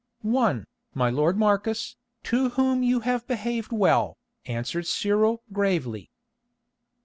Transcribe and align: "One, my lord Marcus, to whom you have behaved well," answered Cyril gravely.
"One, 0.23 0.65
my 0.95 1.11
lord 1.11 1.37
Marcus, 1.37 1.95
to 2.23 2.49
whom 2.49 2.81
you 2.81 3.01
have 3.01 3.27
behaved 3.27 3.71
well," 3.71 4.17
answered 4.47 4.87
Cyril 4.87 5.43
gravely. 5.53 6.09